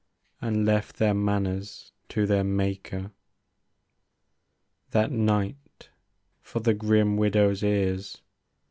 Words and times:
And 0.41 0.65
left 0.65 0.95
their 0.97 1.13
manners 1.13 1.91
to 2.09 2.25
their 2.25 2.43
Maker. 2.43 3.11
That 4.89 5.11
night, 5.11 5.89
for 6.41 6.59
the 6.59 6.73
grim 6.73 7.17
widow's 7.17 7.61
ears. 7.61 8.19